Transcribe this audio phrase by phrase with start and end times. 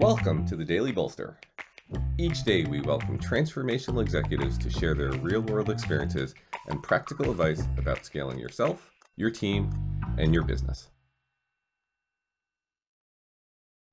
[0.00, 1.40] Welcome to the Daily Bolster.
[2.18, 6.36] Each day, we welcome transformational executives to share their real world experiences
[6.68, 9.68] and practical advice about scaling yourself, your team,
[10.16, 10.90] and your business.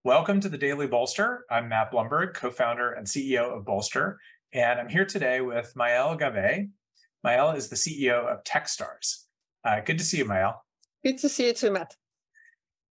[0.04, 1.44] Welcome to the Daily Bolster.
[1.50, 4.20] I'm Matt Blumberg, co founder and CEO of Bolster.
[4.54, 6.70] And I'm here today with Maëlle Gavet.
[7.26, 9.24] Maëlle is the CEO of Techstars.
[9.64, 10.54] Uh, good to see you, Maëlle.
[11.04, 11.96] Good to see you too, Matt.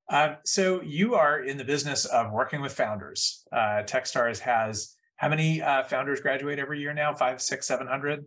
[0.10, 3.44] Um, so you are in the business of working with founders.
[3.52, 7.14] Uh, Techstars has how many uh, founders graduate every year now?
[7.14, 8.25] Five, six, seven hundred.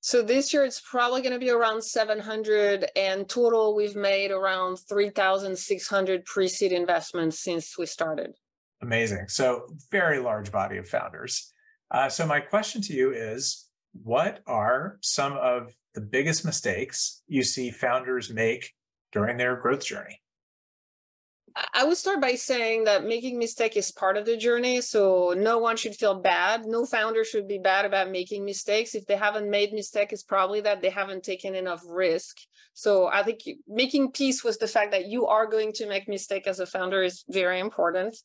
[0.00, 4.76] So this year it's probably going to be around 700, and total we've made around
[4.88, 8.30] 3,600 pre-seed investments since we started.
[8.82, 9.26] Amazing.
[9.26, 11.52] So very large body of founders.
[11.90, 13.68] Uh, so my question to you is,
[14.04, 18.72] what are some of the biggest mistakes you see founders make
[19.10, 20.20] during their growth journey?
[21.72, 24.80] I would start by saying that making mistake is part of the journey.
[24.82, 26.66] So no one should feel bad.
[26.66, 28.94] No founder should be bad about making mistakes.
[28.94, 32.36] If they haven't made mistake, it's probably that they haven't taken enough risk.
[32.74, 36.46] So I think making peace with the fact that you are going to make mistake
[36.46, 38.18] as a founder is very important.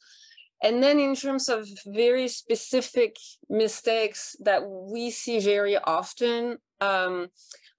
[0.62, 3.16] And then in terms of very specific
[3.50, 7.30] mistakes that we see very often, um,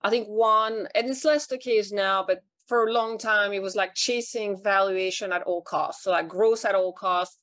[0.03, 3.63] I think one, and it's less the case now, but for a long time, it
[3.63, 6.05] was like chasing valuation at all costs.
[6.05, 7.39] So like growth at all costs,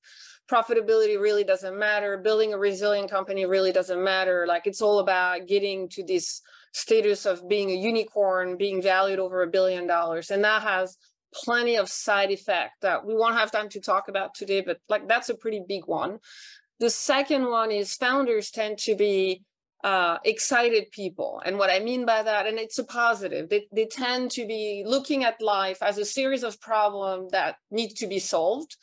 [0.49, 2.17] profitability really doesn't matter.
[2.17, 4.45] Building a resilient company really doesn't matter.
[4.47, 6.41] Like it's all about getting to this
[6.73, 10.31] status of being a unicorn, being valued over a billion dollars.
[10.31, 10.97] And that has
[11.33, 15.07] plenty of side effect that we won't have time to talk about today, but like
[15.07, 16.19] that's a pretty big one.
[16.79, 19.43] The second one is founders tend to be
[19.83, 21.41] uh, excited people.
[21.45, 24.83] And what I mean by that, and it's a positive, they, they tend to be
[24.85, 28.75] looking at life as a series of problems that need to be solved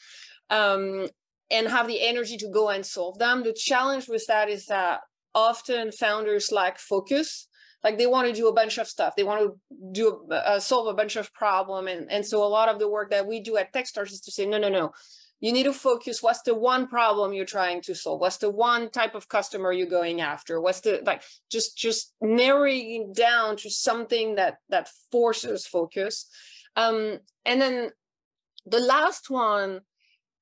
[0.51, 1.09] um,
[1.51, 3.43] and have the energy to go and solve them.
[3.43, 5.01] The challenge with that is that
[5.35, 7.49] often founders lack focus.
[7.85, 9.15] Like they want to do a bunch of stuff.
[9.17, 9.59] They want to
[9.93, 13.11] do uh, solve a bunch of problem, and and so a lot of the work
[13.11, 14.93] that we do at Techstars is to say, no, no, no
[15.41, 16.23] you need to focus.
[16.23, 18.21] What's the one problem you're trying to solve?
[18.21, 20.61] What's the one type of customer you're going after?
[20.61, 26.29] What's the like just just narrowing down to something that that forces focus.
[26.75, 27.91] Um and then
[28.65, 29.81] the last one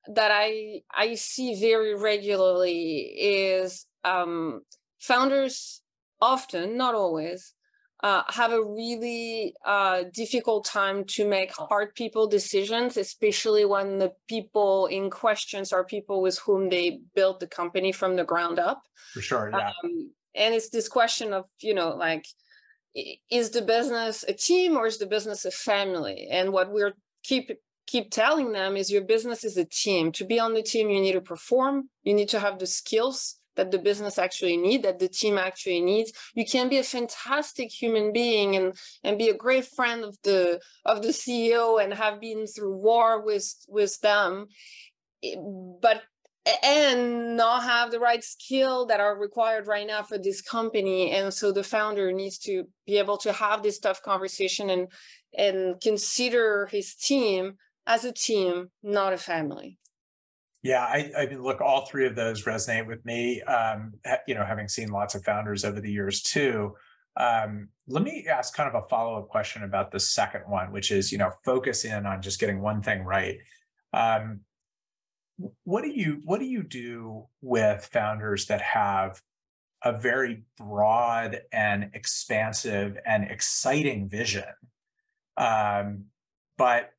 [0.07, 4.61] that i i see very regularly is um
[4.99, 5.81] founders
[6.21, 7.53] often not always
[8.03, 14.11] uh, have a really uh, difficult time to make hard people decisions, especially when the
[14.27, 18.83] people in questions are people with whom they built the company from the ground up.
[19.13, 19.71] For sure, yeah.
[19.83, 22.25] Um, and it's this question of, you know, like,
[23.31, 26.27] is the business a team or is the business a family?
[26.29, 27.51] And what we're keep
[27.87, 30.11] keep telling them is your business is a team.
[30.13, 31.89] To be on the team, you need to perform.
[32.03, 35.81] You need to have the skills that the business actually need that the team actually
[35.81, 36.11] needs.
[36.33, 40.59] You can be a fantastic human being and and be a great friend of the
[40.85, 44.47] of the ceo and have been through war with with them.
[45.81, 46.03] But
[46.63, 51.11] and not have the right skill that are required right now for this company.
[51.11, 54.87] And so the founder needs to be able to have this tough conversation and
[55.37, 57.55] and consider his team
[57.87, 59.77] as a team not a family
[60.65, 63.39] yeah, I, I mean, look, all three of those resonate with me.
[63.43, 63.93] Um,
[64.27, 66.73] you know, having seen lots of founders over the years too.
[67.17, 70.89] Um, let me ask kind of a follow up question about the second one, which
[70.89, 73.37] is, you know, focus in on just getting one thing right.
[73.93, 74.39] Um,
[75.65, 79.21] what do you what do you do with founders that have
[79.83, 84.45] a very broad and expansive and exciting vision,
[85.37, 86.05] um,
[86.57, 86.89] but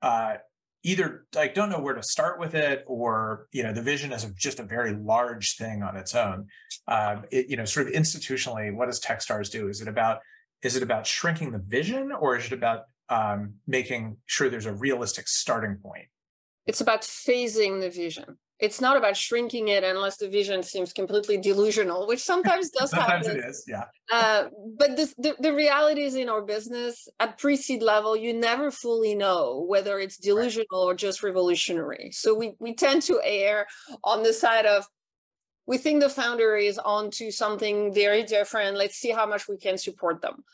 [0.00, 0.36] uh,
[0.82, 4.24] either like don't know where to start with it or you know the vision is
[4.36, 6.46] just a very large thing on its own.
[6.88, 9.68] Um, it, you know sort of institutionally what does techstars do?
[9.68, 10.20] Is it about
[10.62, 14.72] is it about shrinking the vision or is it about um, making sure there's a
[14.72, 16.06] realistic starting point?
[16.66, 21.38] It's about phasing the vision it's not about shrinking it unless the vision seems completely
[21.38, 23.40] delusional, which sometimes does sometimes happen.
[23.42, 23.84] it is, yeah.
[24.12, 24.44] Uh,
[24.78, 29.14] but this, the, the reality is in our business at pre-seed level, you never fully
[29.14, 30.92] know whether it's delusional right.
[30.92, 32.10] or just revolutionary.
[32.12, 33.66] So we, we tend to err
[34.04, 34.86] on the side of
[35.66, 38.76] we think the founder is onto something very different.
[38.76, 40.44] Let's see how much we can support them.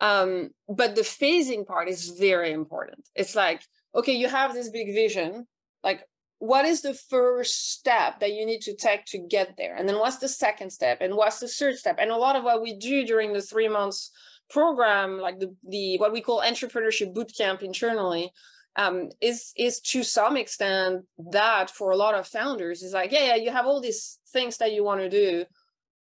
[0.00, 3.08] Um, but the phasing part is very important.
[3.14, 3.62] It's like,
[3.94, 5.46] okay, you have this big vision,
[5.82, 6.04] like
[6.38, 9.74] what is the first step that you need to take to get there?
[9.74, 10.98] And then what's the second step?
[11.00, 11.96] And what's the third step?
[11.98, 14.10] And a lot of what we do during the three months
[14.48, 18.32] program like the, the what we call entrepreneurship bootcamp internally
[18.76, 23.26] um, is is to some extent that for a lot of founders is like, yeah,
[23.26, 25.44] yeah, you have all these things that you want to do.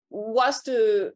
[0.09, 1.13] What's the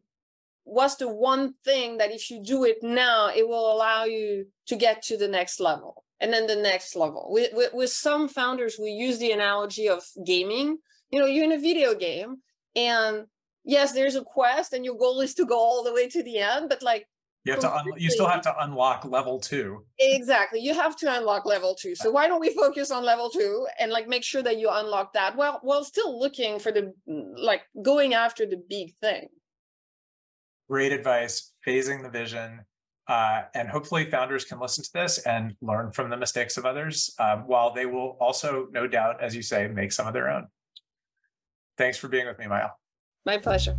[0.64, 4.76] what's the one thing that if you do it now, it will allow you to
[4.76, 7.26] get to the next level and then the next level.
[7.30, 10.78] With, with, with some founders, we use the analogy of gaming.
[11.10, 12.36] You know, you're in a video game
[12.76, 13.26] and
[13.64, 16.38] yes, there's a quest and your goal is to go all the way to the
[16.38, 17.06] end, but like
[17.44, 19.84] you have to un- you still have to unlock level two.
[19.98, 20.60] Exactly.
[20.60, 21.96] You have to unlock level two.
[21.96, 25.12] So why don't we focus on level two and like make sure that you unlock
[25.14, 26.94] that while while still looking for the
[27.36, 29.26] like going after the big thing.
[30.70, 32.60] Great advice, phasing the vision.
[33.08, 37.14] Uh, and hopefully founders can listen to this and learn from the mistakes of others,
[37.18, 40.46] um, while they will also, no doubt, as you say, make some of their own.
[41.76, 42.70] Thanks for being with me, Maëlle.
[43.26, 43.76] My pleasure.